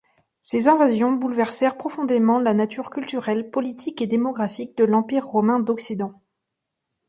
[0.41, 6.19] Ces invasions bouleversèrent profondément la nature culturelle, politique et démographique de l'Empire romain d'Occident.